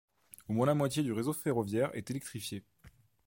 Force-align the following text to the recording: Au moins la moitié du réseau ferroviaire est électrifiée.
Au 0.49 0.53
moins 0.53 0.65
la 0.65 0.73
moitié 0.73 1.03
du 1.03 1.13
réseau 1.13 1.31
ferroviaire 1.31 1.91
est 1.95 2.09
électrifiée. 2.09 2.63